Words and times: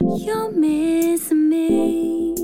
You're 0.00 0.50
missing 0.52 1.48
me, 1.48 2.34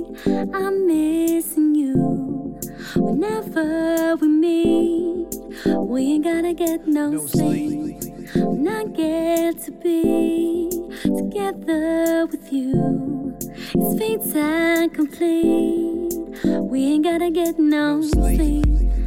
I'm 0.54 0.86
missing 0.86 1.74
you. 1.74 2.58
Whenever 2.96 4.16
we 4.16 4.28
meet, 4.28 5.34
we 5.66 6.02
ain't 6.14 6.24
gotta 6.24 6.52
get 6.54 6.86
no, 6.86 7.10
No 7.10 7.26
sleep. 7.26 8.00
sleep. 8.00 8.36
When 8.36 8.68
I 8.68 8.84
get 8.84 9.62
to 9.64 9.72
be 9.72 10.70
together 11.02 12.26
with 12.26 12.52
you, 12.52 13.36
it's 13.40 13.98
fate 13.98 14.36
and 14.36 14.92
complete. 14.92 16.14
We 16.44 16.84
ain't 16.84 17.04
gotta 17.04 17.30
get 17.30 17.58
no 17.58 18.02
sleep. 18.02 18.64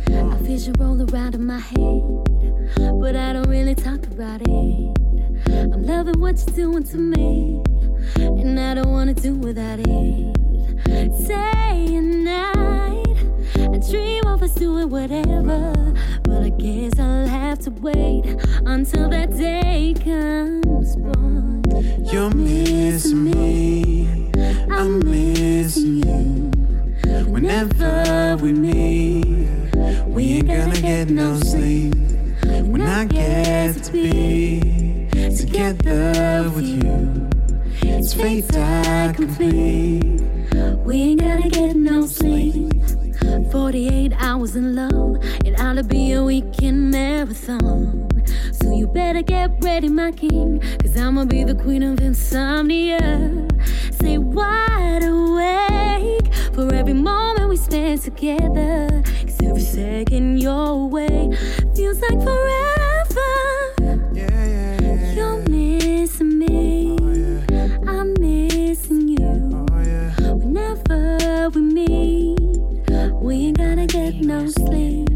I 0.10 0.36
vision 0.42 0.74
roll 0.80 1.02
around 1.12 1.36
in 1.36 1.46
my 1.46 1.60
head, 1.60 2.02
but 3.00 3.16
I 3.16 3.34
don't 3.34 3.48
really 3.50 3.76
talk 3.76 4.06
about 4.08 4.42
it. 4.42 4.50
I'm 4.50 5.84
loving 5.84 6.20
what 6.20 6.38
you're 6.46 6.56
doing 6.56 6.84
to 6.86 6.98
me, 6.98 7.62
and 8.16 8.60
I 8.60 8.74
don't 8.76 8.92
wanna 8.92 9.14
do 9.14 9.36
without 9.36 9.80
it. 9.80 9.88
Day 11.28 11.96
and 11.96 12.24
night, 12.26 13.18
I 13.56 13.78
dream 13.90 14.26
of 14.26 14.42
us 14.44 14.54
doing 14.56 14.90
whatever, 14.90 15.74
but 16.24 16.44
I 16.44 16.50
guess 16.50 17.00
I'll 17.00 17.28
have 17.28 17.60
to 17.60 17.72
wait 17.72 18.26
until 18.66 19.10
that 19.10 19.36
day 19.38 19.94
comes. 20.04 20.96
You're 22.12 22.34
missing 22.34 23.24
me, 23.24 24.32
I'm 24.70 25.00
missing 25.00 26.04
you. 26.04 26.52
Whenever 27.32 28.38
we 28.42 28.54
meet, 28.54 29.48
we 30.08 30.24
ain't 30.34 30.48
gonna 30.48 30.82
get 30.82 31.10
no 31.10 31.40
sleep. 31.40 31.96
When 32.44 32.82
I 32.82 33.06
get 33.06 33.84
to 33.84 33.92
be 33.92 35.08
together 35.38 36.52
with 36.54 36.66
you, 36.66 37.21
it's 38.14 38.22
fate 38.22 38.48
that 38.50 39.16
complete. 39.16 40.22
We 40.84 41.02
ain't 41.02 41.22
gonna 41.22 41.50
get 41.50 41.76
no 41.76 42.06
sleep. 42.06 42.74
48 43.52 44.14
hours 44.18 44.56
in 44.56 44.76
love, 44.76 45.24
it 45.46 45.60
ought 45.60 45.76
to 45.76 45.84
be 45.84 46.12
a 46.14 46.24
weekend 46.24 46.92
marathon. 46.92 48.10
So 48.54 48.76
you 48.76 48.88
better 48.88 49.22
get 49.22 49.52
ready, 49.62 49.88
my 49.88 50.12
king, 50.12 50.60
cause 50.82 50.98
I'ma 50.98 51.26
be 51.26 51.44
the 51.44 51.56
queen 51.56 51.84
of 51.84 52.02
insomnia. 52.02 53.00
Stay 53.92 54.18
wide 54.18 55.04
awake 55.04 56.34
for 56.54 56.74
every 56.74 56.94
moment 56.94 57.48
we 57.50 57.56
spend 57.56 58.02
together. 58.02 59.04
Cause 59.24 59.42
every 59.42 59.62
second 59.62 60.42
you're 60.42 60.52
away 60.52 61.32
feels 61.76 62.02
like 62.02 62.22
forever. 62.22 62.71
Get 74.12 74.26
no 74.26 74.48
sleep. 74.48 75.10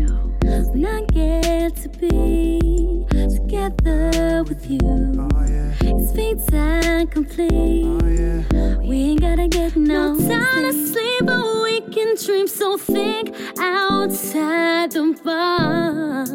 When 0.44 0.86
I 0.86 1.02
get 1.12 1.76
to 1.78 1.90
be 1.90 3.06
together 3.12 4.44
with 4.44 4.70
you, 4.70 4.80
Oh, 5.20 5.46
yeah. 5.48 5.74
it's 5.82 6.12
fate 6.16 6.54
and 6.54 7.10
complete. 7.12 7.86
Oh, 7.86 8.08
yeah. 8.08 8.78
We 8.78 8.98
ain't 8.98 9.22
gotta 9.22 9.48
get 9.48 9.76
no, 9.76 10.14
no 10.14 10.30
time 10.30 10.64
to 10.64 10.88
sleep, 10.88 11.26
but 11.26 11.44
we 11.64 11.82
can 11.94 12.16
dream 12.24 12.48
so 12.48 12.78
thick 12.78 13.34
outside 13.60 14.92
the 14.92 15.18
box. 15.24 16.30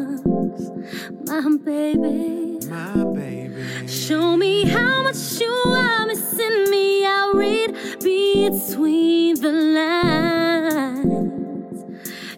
My 1.27 1.57
baby. 1.63 2.59
My 2.67 3.03
baby. 3.13 3.87
Show 3.87 4.35
me 4.37 4.65
how 4.65 5.03
much 5.03 5.39
you 5.39 5.51
are 5.51 6.05
missing 6.05 6.69
me. 6.69 7.05
I'll 7.05 7.33
read 7.33 7.73
between 8.01 9.39
the 9.41 9.51
lines, 9.77 11.40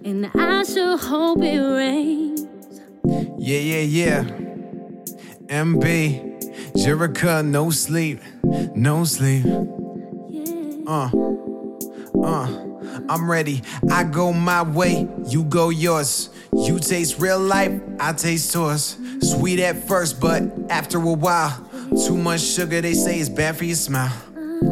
and 0.05 0.29
I 0.35 0.63
sure 0.63 0.97
hope 0.97 1.41
it 1.41 1.59
rains. 1.59 2.47
Yeah, 3.37 3.59
yeah, 3.59 3.81
yeah. 3.81 4.23
MB. 5.47 6.31
Jerrica, 6.75 7.45
no 7.45 7.69
sleep. 7.69 8.19
No 8.75 9.03
sleep. 9.03 9.45
Yeah. 10.29 10.83
Uh. 10.87 11.09
Uh. 12.23 12.59
I'm 13.09 13.29
ready. 13.29 13.61
I 13.91 14.03
go 14.03 14.31
my 14.31 14.61
way, 14.61 15.07
you 15.27 15.43
go 15.43 15.69
yours. 15.69 16.29
You 16.53 16.79
taste 16.79 17.19
real 17.19 17.39
life, 17.39 17.81
I 17.99 18.13
taste 18.13 18.53
yours. 18.53 18.97
Sweet 19.21 19.59
at 19.59 19.87
first, 19.87 20.19
but 20.19 20.43
after 20.69 20.97
a 20.97 21.13
while, 21.13 21.69
too 22.05 22.17
much 22.17 22.41
sugar, 22.41 22.81
they 22.81 22.93
say 22.93 23.19
is 23.19 23.29
bad 23.29 23.57
for 23.57 23.65
your 23.65 23.75
smile. 23.75 24.13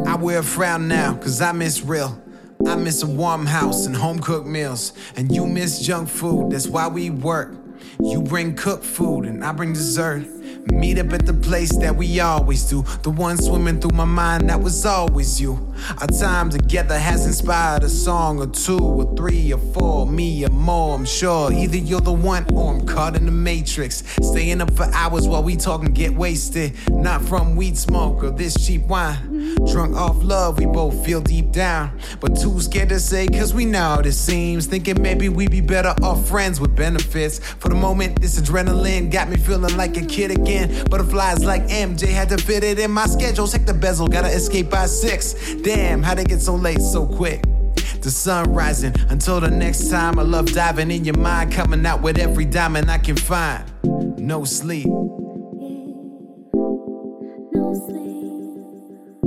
I 0.06 0.16
wear 0.16 0.38
a 0.38 0.42
frown 0.42 0.88
now, 0.88 1.14
cause 1.14 1.40
I 1.40 1.52
miss 1.52 1.82
real. 1.82 2.20
I 2.66 2.76
miss 2.76 3.02
a 3.02 3.06
warm 3.06 3.46
house 3.46 3.86
and 3.86 3.96
home 3.96 4.20
cooked 4.20 4.46
meals. 4.46 4.92
And 5.16 5.34
you 5.34 5.46
miss 5.46 5.80
junk 5.80 6.08
food, 6.08 6.52
that's 6.52 6.68
why 6.68 6.88
we 6.88 7.10
work. 7.10 7.54
You 8.00 8.22
bring 8.22 8.54
cooked 8.54 8.84
food 8.84 9.26
and 9.26 9.44
I 9.44 9.52
bring 9.52 9.72
dessert. 9.72 10.26
Meet 10.70 10.98
up 10.98 11.12
at 11.12 11.26
the 11.26 11.34
place 11.34 11.74
that 11.76 11.96
we 11.96 12.20
always 12.20 12.64
do. 12.64 12.82
The 13.02 13.10
one 13.10 13.36
swimming 13.36 13.80
through 13.80 13.96
my 13.96 14.04
mind 14.04 14.48
that 14.48 14.60
was 14.60 14.86
always 14.86 15.40
you. 15.40 15.72
Our 16.00 16.06
time 16.06 16.50
together 16.50 16.96
has 16.96 17.26
inspired 17.26 17.82
a 17.82 17.88
song 17.88 18.40
or 18.40 18.46
two 18.46 18.78
or 18.78 19.16
three 19.16 19.52
or 19.52 19.58
four, 19.58 20.06
me 20.06 20.44
or 20.44 20.50
more. 20.50 20.94
I'm 20.94 21.04
sure 21.04 21.52
either 21.52 21.76
you're 21.76 22.00
the 22.00 22.12
one 22.12 22.46
or 22.52 22.74
I'm 22.74 22.86
caught 22.86 23.16
in 23.16 23.26
the 23.26 23.32
matrix. 23.32 24.04
Staying 24.22 24.60
up 24.60 24.72
for 24.74 24.84
hours 24.94 25.26
while 25.26 25.42
we 25.42 25.56
talk 25.56 25.82
and 25.82 25.94
get 25.94 26.14
wasted. 26.14 26.76
Not 26.90 27.22
from 27.22 27.56
weed 27.56 27.76
smoke 27.76 28.22
or 28.22 28.30
this 28.30 28.54
cheap 28.54 28.82
wine. 28.82 29.56
Drunk 29.70 29.96
off 29.96 30.22
love, 30.22 30.58
we 30.58 30.66
both 30.66 31.04
feel 31.04 31.20
deep 31.20 31.50
down. 31.50 31.98
But 32.20 32.40
too 32.40 32.60
scared 32.60 32.90
to 32.90 33.00
say, 33.00 33.26
cause 33.26 33.52
we 33.52 33.64
know 33.64 34.00
it 34.04 34.12
seems. 34.12 34.66
Thinking 34.66 35.02
maybe 35.02 35.28
we'd 35.28 35.50
be 35.50 35.60
better 35.60 35.94
off 36.02 36.28
friends 36.28 36.60
with 36.60 36.76
benefits. 36.76 37.40
For 37.40 37.68
the 37.68 37.74
moment, 37.74 38.20
this 38.20 38.40
adrenaline 38.40 39.10
got 39.10 39.28
me 39.28 39.36
feeling 39.36 39.76
like 39.76 39.96
a 39.96 40.06
kid 40.06 40.30
again. 40.30 40.51
Butterflies 40.90 41.44
like 41.44 41.66
MJ 41.68 42.08
had 42.08 42.28
to 42.30 42.38
fit 42.38 42.64
it 42.64 42.78
in 42.78 42.90
my 42.90 43.06
schedule. 43.06 43.46
Check 43.46 43.66
the 43.66 43.74
bezel, 43.74 44.08
gotta 44.08 44.28
escape 44.28 44.70
by 44.70 44.86
six. 44.86 45.54
Damn, 45.62 46.02
how'd 46.02 46.18
it 46.18 46.28
get 46.28 46.40
so 46.40 46.54
late 46.54 46.80
so 46.80 47.06
quick? 47.06 47.42
The 48.02 48.10
sun 48.10 48.52
rising 48.52 48.94
until 49.10 49.40
the 49.40 49.50
next 49.50 49.88
time. 49.88 50.18
I 50.18 50.22
love 50.22 50.52
diving 50.52 50.90
in 50.90 51.04
your 51.04 51.16
mind, 51.16 51.52
coming 51.52 51.86
out 51.86 52.02
with 52.02 52.18
every 52.18 52.44
diamond 52.44 52.90
I 52.90 52.98
can 52.98 53.16
find. 53.16 53.64
No 54.18 54.44
sleep. 54.44 54.86
No 57.54 57.74
sleep, 57.74 59.22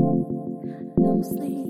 no 0.97 1.21
sleep. 1.23 1.65